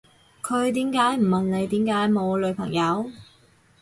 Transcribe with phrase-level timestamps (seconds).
[0.41, 3.11] 佢點解唔問你點解冇女朋友